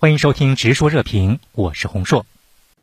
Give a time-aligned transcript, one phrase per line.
[0.00, 2.24] 欢迎收听《直说热评》，我是洪硕。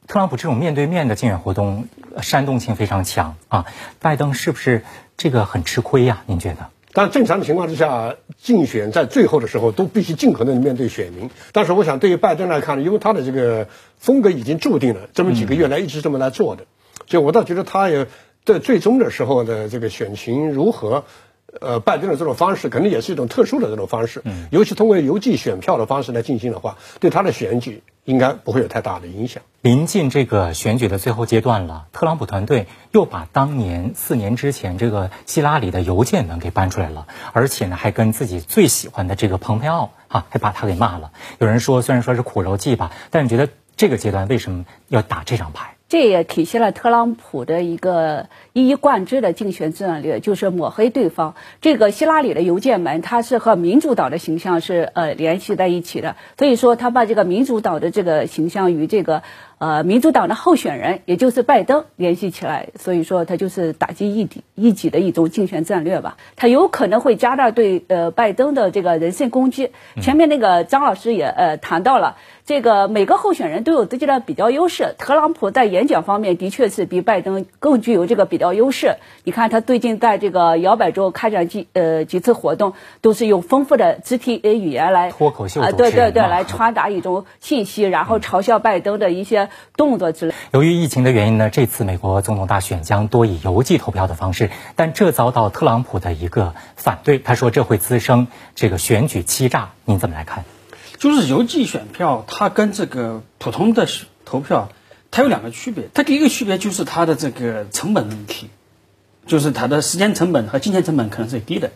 [0.06, 1.88] 特朗普这种面对面的竞选活动，
[2.22, 3.65] 煽动性非常强啊！
[4.02, 4.84] 拜登是不是
[5.15, 6.23] 这个很吃亏呀？
[6.25, 6.71] 您觉得？
[6.91, 11.29] 但正常的情况之下，竞选在最后的时候都必须尽可能面对选民。
[11.54, 16.66] 但是我想，对于拜登来看，因为他的这个风格已经注定了，这么几个月来一直这么来做的，
[17.07, 18.07] 所以我倒觉得他也
[18.43, 21.05] 在最终的时候的这个选情如何。
[21.62, 29.41] 呃，拜登的这种方式肯定也是一种特殊的这种方式，嗯，尤其通过邮寄选票的方式来进行的话，对他的选举应该不会有太大的影响。
[29.62, 41.12] 临近这个选举的最后阶段了，特朗普团队又把当年四年之前这个希拉里的邮件呢给搬出来了，而且呢还跟自己最喜欢的这个蓬佩奥啊，还把他给骂了。
[41.40, 45.74] 有人说，虽然说是苦肉计吧，但你觉得这个阶段为什么要打这张牌？
[45.88, 51.35] 这也体现了特朗普的一个一以贯之的竞选战略，就是抹黑对方。
[51.62, 59.21] 这个希拉里的邮件门，它是和民主党的形象是呃联系在一起的，所以说他把这个民主党的这个形象与这个
[59.58, 66.17] 呃民主党的候选人，也就是拜登联系起来，所以说他就是打击异己异己的一种竞选战略吧。
[66.35, 69.71] 他有可能会加大对呃拜登的这个人身攻击。
[70.02, 72.17] 前面那个张老师也呃谈到了。
[72.45, 74.94] 这个每个候选人都有自己的比较优势。
[74.99, 78.97] 特朗普在演讲方面的确是比拜登更具有这个比较优势。
[79.23, 89.44] 你看他最近在这个摇摆州开展几呃几次活动，都是用丰富的肢体语言来脱口秀啊，对对对，来传达一种信息，然后嘲笑拜登的一些
[89.75, 90.33] 动作之类。
[90.51, 97.19] 由于疫情的原因呢，这次美国总统大选将多以邮寄投票的方式，但这遭到特朗普的一个反对。
[97.19, 99.71] 他说这会滋生这个选举欺诈。
[99.85, 100.43] 您怎么来看？
[100.97, 103.85] 就是邮寄选票，它跟这个普通的
[104.23, 104.69] 投票，
[105.11, 105.89] 它有两个区别。
[105.93, 108.49] 它第一个区别就是它的这个成本问题，
[109.27, 111.71] 就是它的时间成本和金钱成本可能是低的，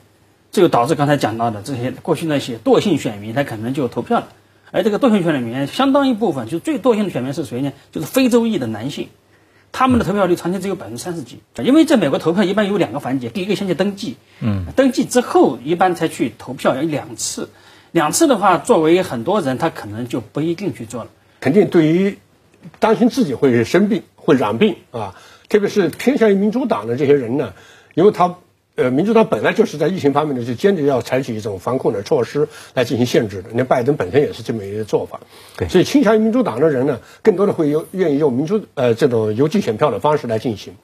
[0.52, 4.30] 这就导致刚才讲到的这些过去那些惰性选民，他可能就投票了。
[4.72, 7.74] 而这个惰性选民里面，相当一部分就是最惰性的选民是谁呢？
[7.92, 9.10] 就是非洲裔的男性，
[9.72, 11.40] 他们的投票率常年只有百分之三十几。
[11.64, 17.50] 因为在美国投票一般有两个环节，第一个先去登记，嗯，登记之后一般才去投票，要两次。
[17.92, 21.10] 两次的话，作为很多人，他可能就不一定去做了。
[21.40, 22.20] 肯定对于
[22.78, 25.16] 担心自己会生病、会染病啊，
[25.48, 27.54] 特别是偏向于民主党的这些人呢，
[27.96, 28.36] 因为他
[28.80, 33.50] 呃，民主党本来就是在疫情方面呢，就坚决要采取一种防控的措施来进行限制的。
[33.54, 35.20] 那拜登本身也是这么一个做法，
[35.58, 40.76] 对，所以倾向于民主党的人呢，更多的会有愿意用民主呃这种邮寄选票的方式来进行。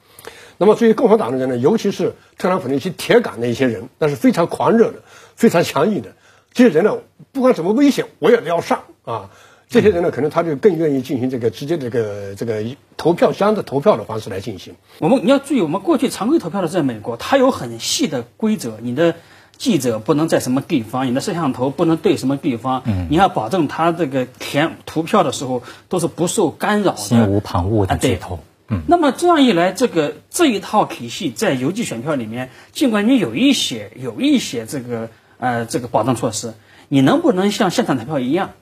[0.58, 4.98] 那么至于共和党的人呢，尤其是特朗普那些铁杆的一些人，那是非常狂热的、
[5.34, 6.12] 非常强硬的。
[6.52, 6.98] 这些人呢，
[7.32, 9.30] 不管怎么危险，我也要上啊！
[9.68, 12.64] 这些人呢，可能他就更愿意进行这个直接这个这个
[12.96, 14.74] 投票箱的投票的方式来进行。
[14.98, 19.16] 我们你要注意，我们过去常规投票的在美国，它有很细的规则，你的
[19.58, 28.38] 记者不能在什么地方，你的摄像头不能对什么地方，嗯，你要保证他这个填投票的时候都是不受干扰，心无旁骛的对投。
[28.68, 35.08] 嗯，那么这样一来，这个这一套体系在邮寄选票里面，尽管你有一些有一些这个。
[35.38, 36.54] 呃，这个保障措施，
[36.88, 38.52] 你能不能像现场投票一样，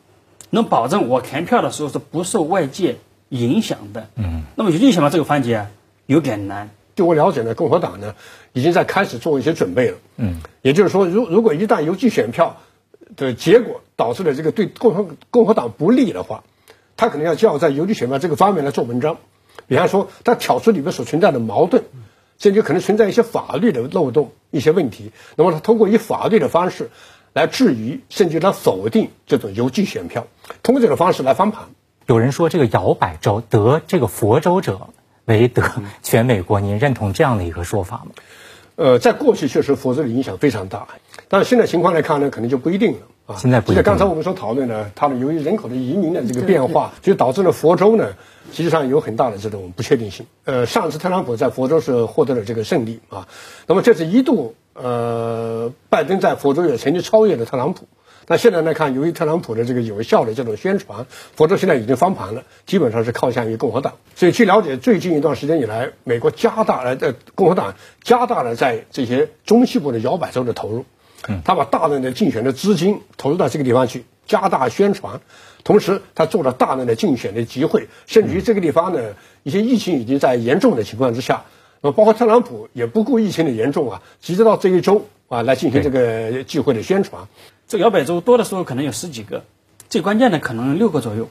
[0.54, 2.96] 能保证我填票的时候是不受外界
[3.28, 4.08] 影响的？
[4.14, 5.66] 嗯，那么邮寄选票这个环节
[6.06, 6.70] 有点难。
[6.96, 8.14] 据我了解呢，共和党呢
[8.52, 9.98] 已经在开始做一些准备了。
[10.16, 12.56] 嗯，也就是说，如如果一旦邮寄选票
[13.16, 16.44] 的结果导致了这个对共和共和党不利的话，
[16.96, 19.18] 他可能要就要在邮寄选票这个方面来做文章，
[19.66, 21.84] 比方说他挑出里面所存在的矛盾。
[22.36, 26.90] 甚至可能存在一些法律的漏洞、一些问题，那么他通过以法律的方式
[27.34, 30.28] 来质疑，甚至来否定这种邮寄选票，
[30.62, 31.64] 通过这种方式来翻盘。
[32.06, 34.88] 有人说，这个摇摆州得这个佛州者
[35.24, 35.64] 为得
[36.00, 38.12] 全美国，您认同这样的一个说法吗？
[38.76, 40.86] 呃，在过去确实佛州的影响非常大，
[41.28, 43.36] 但是现在情况来看呢，可能就不一定了啊。
[43.36, 43.74] 现在不。
[43.74, 48.12] 就刚才我们所讨论呢，它的由于人口的移民的这个变化， 就导致了佛州呢。
[48.52, 50.26] 实际上有很大的这种不确定性。
[50.44, 53.26] 呃，上次特朗普在佛州是获得了这个胜利啊，
[53.66, 57.86] 那么这次一度，呃，拜登在佛州也曾经超越了特朗普。
[58.26, 63.94] 但现在来看，由于特朗普的这个有效的这种宣传，佛州现在已经翻盘了，基本上是靠向于共和党。
[64.16, 70.86] 所以据了解，最近一段时间以来，美国加大了呃共和党加大了在这些中西部的摇摆州的投入，
[71.44, 75.20] 他把大量的竞选的资金投入到这个地方去，加大宣传。
[75.62, 81.44] 同时，他做了大量的竞选的集会，甚至于这个地方呢，一些疫情已经在严重的情况之下，
[81.84, 87.28] 那包括特朗普也不顾疫情的严重啊，直接到这一周啊来进行这个聚会的宣传。
[87.68, 89.44] 这摇摆州多的时候可能有十几个，
[89.90, 91.28] 最关键的可能六个左右。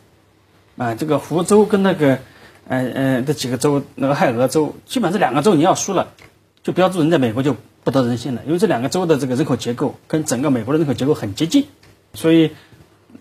[0.78, 2.20] 啊，这个福州跟那个，
[2.68, 6.14] 呃呃这几个州，那个亥俄州，基本这两个州你要输了，
[6.62, 11.66] 就标注人在美国就不得人心了，因为这两个州的这个人口结构跟整个美国的人口结构很接近，
[12.14, 12.52] 所以。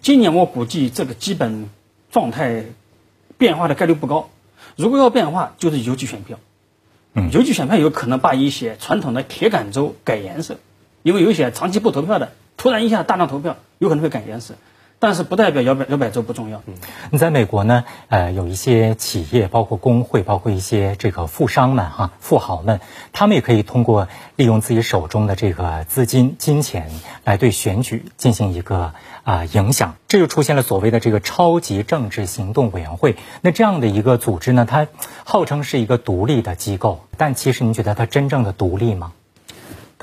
[0.01, 1.71] 今年我估计这个基本
[2.11, 2.65] 状态
[3.39, 4.31] 变化的概率不高。
[4.75, 6.41] 如果要变化，就是邮寄选票。
[7.15, 10.57] 邮寄选票有可能把一些传统的铁杆州改颜色，
[11.03, 14.55] 因为有一些长期不投票的，突然一下大量投票，有可能会改颜色。
[15.03, 16.63] 但是不代表摇摆摇摆州不重要。
[16.65, 16.75] 嗯
[17.11, 17.83] 你在美国呢？
[18.09, 22.81] 呃，有一些企业，包括工会，包括一些这个富商们哈，富豪们，
[23.13, 24.07] 他们也可以通过
[24.37, 26.89] 利用自己手中的这个资金、金钱
[27.25, 28.95] 来对选举进行一个
[29.25, 29.97] 啊影响。
[30.07, 33.17] 这就出现了所谓的这个超级政治行动委员会。
[33.41, 34.87] 那这样的一个组织呢，它
[35.25, 39.13] 号称是一个独立的机构，但其实您觉得它真正的独立吗？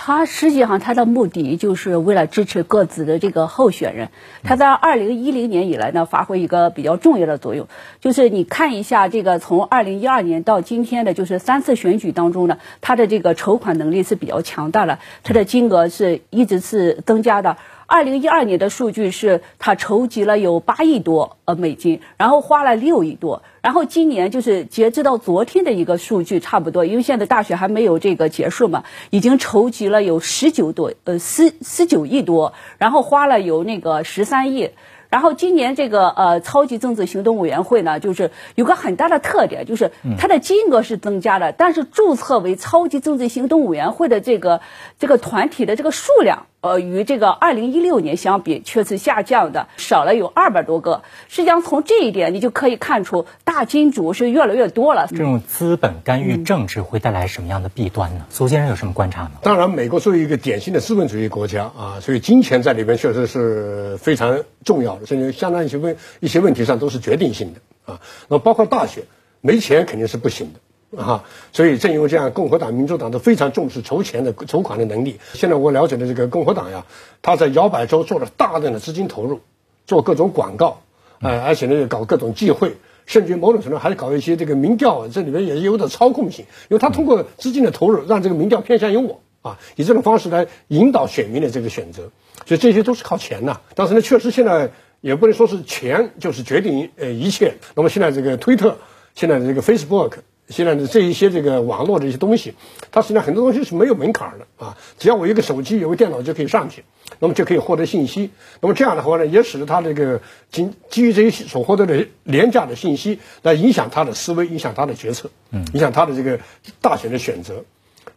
[0.01, 4.07] 他实际上他的目的就是为了支持各自的这个候选人。
[4.43, 7.67] 他在二零一零年以来呢，发挥一个比较重要的作用，
[7.99, 17.57] 就是你看一下这个从二零一二年到今天的，就是三次选举当中呢，他的这个筹款能力是比较强大的，他的金额是一直是增加的。
[17.89, 34.69] 二零一二年的数据是，他筹集了有八亿多呃美金，然后花了六亿多，然后今年就是截止到昨天的一个数据差不多，因为现在大选还没有这个结束嘛，已经筹集了有十九多呃十十九亿多，然后花了有那个十三亿。
[35.09, 44.61] 然后今年这个呃超级政治行动委员会呢，就是有个很大的特点，就是它的金额是增加的，但是注册为超级政治行动委员会的这个
[44.99, 51.03] 这个团体的这个数量，呃，与这个二零一六年相比却是下降的，少了有二百多个。
[51.29, 55.07] 实际上从这一点你就可以看出，大金主是越来越多了。
[55.09, 58.25] 这种资本干预政治会带来什么样的弊端呢？
[58.29, 59.31] 苏先生有什么观察呢？
[59.41, 65.05] 当然，美国作为一个典型的资本主义国家啊，所以金钱在里边确实是非常重要的。
[65.05, 68.01] 甚至相当一些问一些问题上都是决定性的啊。
[68.27, 69.05] 那包括大学，
[69.39, 70.59] 没钱肯定是不行的
[70.97, 71.23] 啊。
[71.51, 75.19] 所以正因为这样，共和党、民主党都非常重视筹钱的筹款的能力。
[75.33, 76.85] 现在我了解的这个共和党呀，
[77.21, 79.41] 他在摇摆州做了大量的资金投入，
[79.85, 80.81] 做各种广告，
[81.21, 92.11] 呃，而且呢搞各种忌讳，甚至某种程度还搞一些这个民调，这里面也有点操控性，因为他通过资金的投入，让这个民调偏向于我啊，以这种方式来引导选民的这个选择。
[92.45, 93.61] 所以这些都是靠钱呐。
[93.75, 94.71] 但是呢，确实现在。
[95.01, 97.55] 也不能说是钱就是决定呃一切。
[97.73, 98.79] 那么现在这个推特，
[99.15, 100.15] 现在这个 Facebook，
[100.49, 102.55] 现在的这一些这个网络的一些东西，
[102.91, 106.83] 它实际上很多东西是没有门槛的啊，只要我一个手机有个电脑就可以上去，
[107.19, 108.31] 那么就可以获得信息。
[108.59, 116.39] 那么这样的话呢，也使得他这个基基于这些所获得的廉价的信息来影响他的思维，影响他的决策，嗯，影响他的这个
[116.81, 117.63] 大选的选择。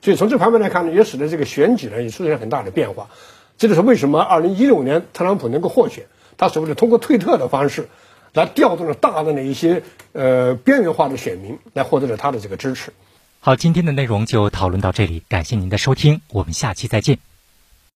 [0.01, 3.09] 所以从这方面来看呢，也使得这个选举呢也出现很大的变化。
[3.59, 6.07] 这就是为什么二零一六年特朗普能够获选。
[6.39, 7.89] 他所谓的通过推特的方式，
[8.33, 9.83] 来调动了大量的一些
[10.13, 12.93] 呃边缘化的选民，来获得了他的这个支持。
[13.41, 17.19] 好，今天的内容就讨论到这里，感谢您的收听，我们下期再见。